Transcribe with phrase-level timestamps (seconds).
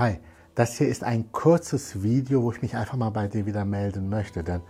[0.00, 0.18] Hi,
[0.54, 4.08] das hier ist ein kurzes Video, wo ich mich einfach mal bei dir wieder melden
[4.08, 4.62] möchte, denn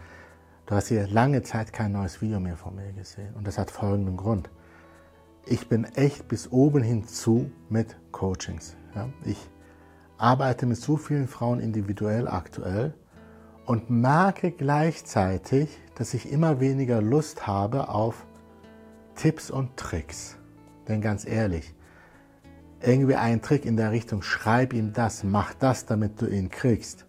[0.67, 3.71] du hast hier lange Zeit kein neues Video mehr von mir gesehen und das hat
[3.71, 4.51] folgenden Grund.
[5.47, 8.75] Ich bin echt bis oben hinzu mit Coachings.
[8.97, 9.09] Ja?
[9.25, 9.39] Ich
[10.19, 12.93] arbeite mit so vielen Frauen individuell aktuell
[13.67, 18.27] und merke gleichzeitig, dass ich immer weniger Lust habe auf
[19.15, 20.39] Tipps und Tricks.
[20.89, 21.73] Denn ganz ehrlich,
[22.83, 27.07] irgendwie ein Trick in der Richtung, schreib ihm das, mach das, damit du ihn kriegst.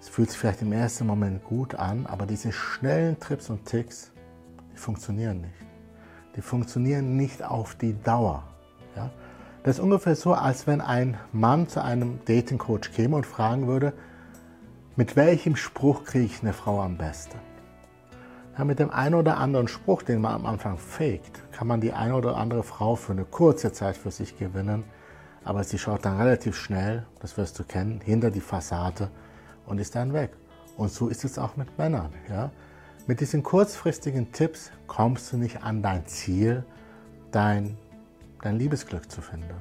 [0.00, 4.12] Es fühlt sich vielleicht im ersten Moment gut an, aber diese schnellen Trips und Ticks,
[4.72, 5.54] die funktionieren nicht.
[6.36, 8.42] Die funktionieren nicht auf die Dauer.
[8.96, 9.10] Ja?
[9.62, 13.94] Das ist ungefähr so, als wenn ein Mann zu einem Dating-Coach käme und fragen würde,
[14.96, 17.38] mit welchem Spruch kriege ich eine Frau am besten?
[18.58, 21.92] Ja, mit dem einen oder anderen Spruch, den man am Anfang faked, kann man die
[21.92, 24.82] eine oder andere Frau für eine kurze Zeit für sich gewinnen,
[25.44, 29.08] aber sie schaut dann relativ schnell, das wirst du kennen, hinter die Fassade
[29.66, 30.32] und ist dann weg.
[30.76, 32.12] Und so ist es auch mit Männern.
[32.28, 32.50] Ja?
[33.06, 36.64] Mit diesen kurzfristigen Tipps kommst du nicht an dein Ziel,
[37.30, 37.76] dein,
[38.42, 39.54] dein Liebesglück zu finden.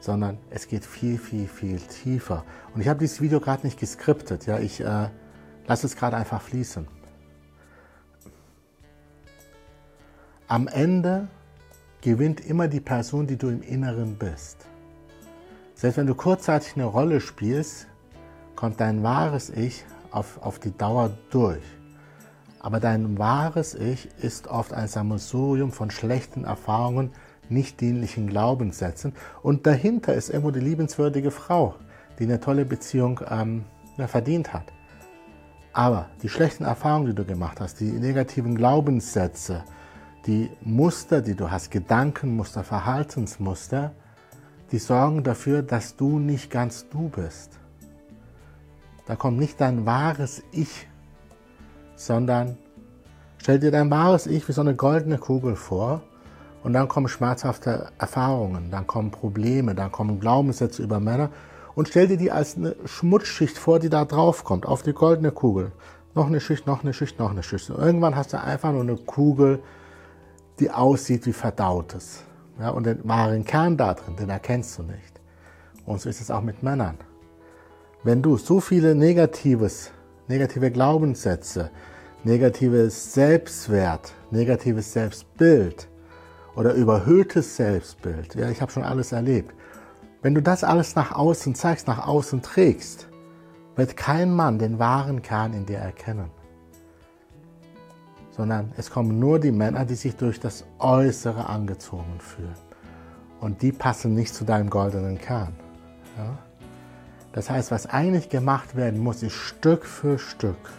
[0.00, 2.44] Sondern es geht viel, viel, viel tiefer.
[2.74, 4.46] Und ich habe dieses Video gerade nicht geskriptet.
[4.46, 4.58] Ja?
[4.60, 5.10] Ich äh,
[5.66, 6.86] lasse es gerade einfach fließen.
[10.50, 11.28] Am Ende
[12.00, 14.66] gewinnt immer die Person, die du im Inneren bist.
[15.74, 17.86] Selbst wenn du kurzzeitig eine Rolle spielst,
[18.56, 21.62] kommt dein wahres Ich auf, auf die Dauer durch.
[22.60, 27.10] Aber dein wahres Ich ist oft ein Sammelsurium von schlechten Erfahrungen,
[27.50, 29.12] nicht dienlichen Glaubenssätzen.
[29.42, 31.74] Und dahinter ist irgendwo die liebenswürdige Frau,
[32.18, 33.66] die eine tolle Beziehung ähm,
[33.98, 34.72] verdient hat.
[35.74, 39.62] Aber die schlechten Erfahrungen, die du gemacht hast, die negativen Glaubenssätze,
[40.26, 43.92] die Muster, die du hast, Gedankenmuster, Verhaltensmuster,
[44.72, 47.58] die sorgen dafür, dass du nicht ganz du bist.
[49.06, 50.86] Da kommt nicht dein wahres Ich,
[51.96, 52.58] sondern
[53.38, 56.02] stell dir dein wahres Ich wie so eine goldene Kugel vor
[56.62, 61.30] und dann kommen schmerzhafte Erfahrungen, dann kommen Probleme, dann kommen Glaubenssätze über Männer
[61.74, 65.30] und stell dir die als eine Schmutzschicht vor, die da drauf kommt, auf die goldene
[65.30, 65.72] Kugel.
[66.14, 67.70] Noch eine Schicht, noch eine Schicht, noch eine Schicht.
[67.70, 69.60] Und irgendwann hast du einfach nur eine Kugel,
[70.60, 72.24] die aussieht wie Verdautes.
[72.60, 75.20] Ja, und den wahren Kern da drin, den erkennst du nicht.
[75.86, 76.98] Und so ist es auch mit Männern.
[78.02, 79.90] Wenn du so viele negatives,
[80.26, 81.70] negative Glaubenssätze,
[82.24, 85.88] negatives Selbstwert, negatives Selbstbild
[86.56, 89.54] oder überhöhtes Selbstbild, ja, ich habe schon alles erlebt.
[90.20, 93.08] Wenn du das alles nach außen zeigst, nach außen trägst,
[93.76, 96.30] wird kein Mann den wahren Kern in dir erkennen
[98.38, 102.54] sondern es kommen nur die Männer, die sich durch das Äußere angezogen fühlen.
[103.40, 105.52] Und die passen nicht zu deinem goldenen Kern.
[106.16, 106.38] Ja?
[107.32, 110.70] Das heißt, was eigentlich gemacht werden muss, ist Stück für Stück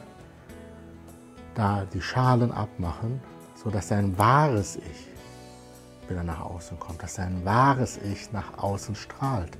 [1.53, 3.19] da die Schalen abmachen,
[3.55, 9.57] sodass dein wahres Ich wieder nach außen kommt, dass dein wahres Ich nach außen strahlt.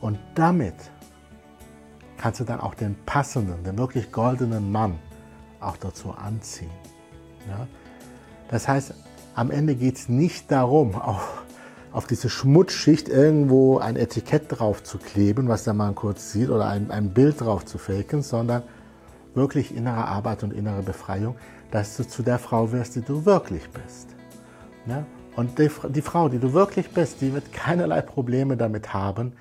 [0.00, 0.74] Und damit
[2.16, 4.98] kannst du dann auch den passenden, den wirklich goldenen Mann
[5.60, 6.70] auch dazu anziehen.
[7.48, 7.66] Ja?
[8.50, 8.94] Das heißt,
[9.34, 11.44] am Ende geht es nicht darum, auf,
[11.92, 16.68] auf diese Schmutzschicht irgendwo ein Etikett drauf zu kleben, was da mal kurz sieht, oder
[16.68, 18.62] ein, ein Bild drauf zu faken, sondern
[19.34, 21.36] wirklich innere Arbeit und innere Befreiung,
[21.70, 24.08] dass du zu der Frau wirst, die du wirklich bist.
[24.86, 25.04] Ja?
[25.36, 29.34] Und die, die Frau, die du wirklich bist, die wird keinerlei Probleme damit haben,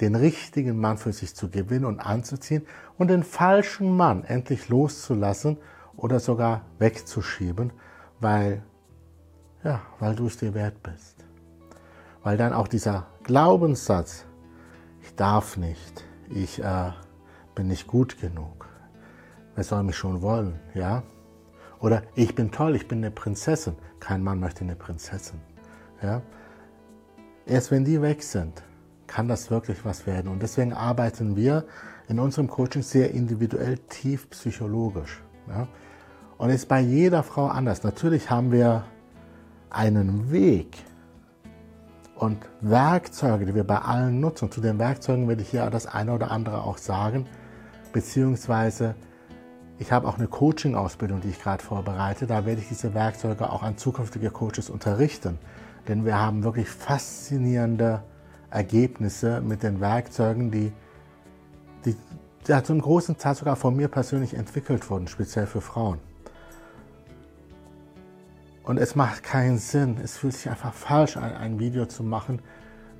[0.00, 2.66] den richtigen Mann für sich zu gewinnen und anzuziehen
[2.98, 5.58] und den falschen Mann endlich loszulassen
[6.00, 7.72] oder sogar wegzuschieben,
[8.20, 8.62] weil,
[9.62, 11.24] ja, weil du es dir wert bist.
[12.22, 14.24] Weil dann auch dieser Glaubenssatz,
[15.02, 16.90] ich darf nicht, ich äh,
[17.54, 18.68] bin nicht gut genug,
[19.54, 21.02] wer soll mich schon wollen, ja?
[21.80, 23.74] Oder ich bin toll, ich bin eine Prinzessin.
[24.00, 25.40] Kein Mann möchte eine Prinzessin.
[26.02, 26.20] Ja?
[27.46, 28.62] Erst wenn die weg sind,
[29.06, 30.30] kann das wirklich was werden.
[30.30, 31.64] Und deswegen arbeiten wir
[32.06, 35.22] in unserem Coaching sehr individuell tief psychologisch.
[35.50, 35.68] Ja?
[36.38, 37.82] Und ist bei jeder Frau anders.
[37.82, 38.84] Natürlich haben wir
[39.68, 40.78] einen Weg
[42.14, 44.50] und Werkzeuge, die wir bei allen nutzen.
[44.50, 47.26] Zu den Werkzeugen werde ich hier das eine oder andere auch sagen.
[47.92, 48.94] Beziehungsweise,
[49.78, 52.26] ich habe auch eine Coaching-Ausbildung, die ich gerade vorbereite.
[52.26, 55.38] Da werde ich diese Werkzeuge auch an zukünftige Coaches unterrichten.
[55.88, 58.02] Denn wir haben wirklich faszinierende
[58.50, 60.72] Ergebnisse mit den Werkzeugen, die,
[61.84, 61.96] die
[62.46, 65.98] ja, zum großen Teil sogar von mir persönlich entwickelt wurden, speziell für Frauen.
[68.64, 72.40] Und es macht keinen Sinn, es fühlt sich einfach falsch an, ein Video zu machen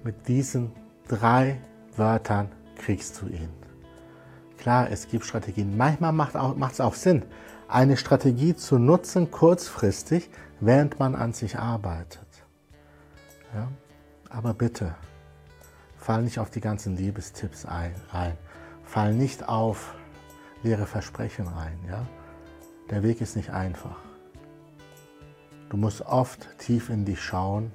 [0.02, 0.72] mit diesen
[1.08, 1.60] drei
[1.96, 3.50] Wörtern kriegst du ihn.
[4.58, 5.76] Klar, es gibt Strategien.
[5.76, 6.34] Manchmal macht
[6.72, 7.24] es auch Sinn,
[7.68, 12.26] eine Strategie zu nutzen, kurzfristig, während man an sich arbeitet.
[13.54, 13.68] Ja?
[14.28, 14.94] Aber bitte,
[15.96, 17.94] fall nicht auf die ganzen Liebestipps ein.
[18.90, 19.94] Fall nicht auf
[20.64, 21.78] leere Versprechen rein.
[21.88, 22.04] Ja?
[22.90, 23.98] Der Weg ist nicht einfach.
[25.68, 27.70] Du musst oft tief in dich schauen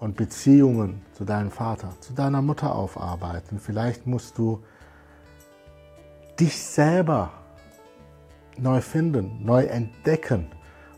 [0.00, 3.58] und Beziehungen zu deinem Vater, zu deiner Mutter aufarbeiten.
[3.58, 4.62] Vielleicht musst du
[6.38, 7.32] dich selber
[8.58, 10.48] neu finden, neu entdecken,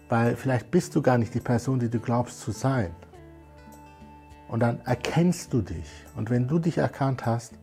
[0.09, 2.93] weil vielleicht bist du gar nicht die Person, die du glaubst zu sein.
[4.49, 5.89] Und dann erkennst du dich.
[6.17, 7.55] Und wenn du dich erkannt hast,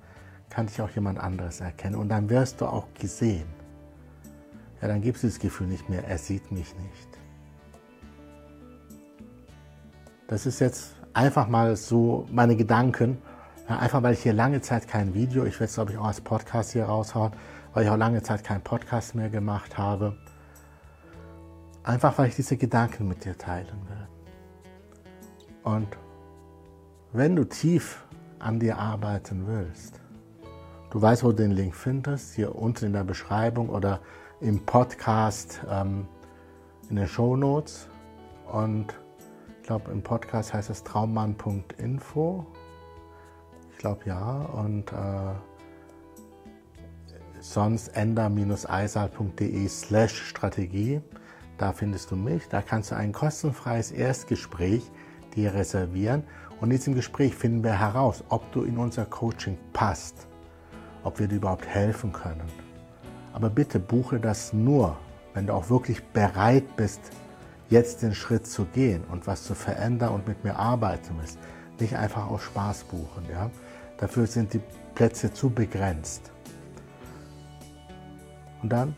[0.54, 1.96] kann dich auch jemand anderes erkennen.
[1.96, 3.48] Und dann wirst du auch gesehen.
[4.82, 7.08] Ja, dann gibt es das Gefühl nicht mehr, er sieht mich nicht.
[10.28, 13.18] Das ist jetzt einfach mal so meine Gedanken.
[13.68, 16.06] Ja, einfach weil ich hier lange Zeit kein Video, ich werde es glaube ich auch
[16.06, 17.32] als Podcast hier raushauen,
[17.74, 20.18] weil ich auch lange Zeit keinen Podcast mehr gemacht habe.
[21.84, 24.08] Einfach weil ich diese Gedanken mit dir teilen will.
[25.64, 25.88] Und
[27.12, 28.04] wenn du tief
[28.40, 30.03] an dir arbeiten willst,
[30.94, 34.00] du weißt, wo du den Link findest, hier unten in der Beschreibung oder
[34.42, 36.06] im Podcast ähm,
[36.88, 37.88] in den Show Notes.
[38.51, 38.94] Und
[39.57, 42.45] ich glaube, im Podcast heißt es traummann.info.
[43.72, 44.42] Ich glaube ja.
[44.54, 45.34] Und äh,
[47.39, 51.01] sonst ender-eisal.de slash Strategie.
[51.57, 52.48] Da findest du mich.
[52.50, 54.84] Da kannst du ein kostenfreies Erstgespräch
[55.34, 56.22] dir reservieren.
[56.62, 60.28] Und in diesem Gespräch finden wir heraus, ob du in unser Coaching passt,
[61.04, 62.50] ob wir dir überhaupt helfen können.
[63.34, 64.98] Aber bitte buche das nur,
[65.34, 67.02] wenn du auch wirklich bereit bist,
[67.70, 71.40] jetzt den Schritt zu gehen und was zu verändern und mit mir arbeiten willst,
[71.80, 73.26] nicht einfach aus Spaß buchen.
[73.32, 73.50] Ja?
[73.98, 74.62] Dafür sind die
[74.94, 76.32] Plätze zu begrenzt.
[78.62, 78.96] Und dann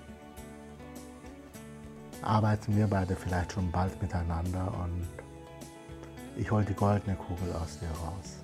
[2.22, 5.08] arbeiten wir beide vielleicht schon bald miteinander und
[6.38, 8.44] ich hole die goldene Kugel aus dir raus.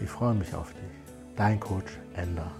[0.00, 1.05] Ich freue mich auf dich.
[1.36, 2.50] Dein Coach Ender.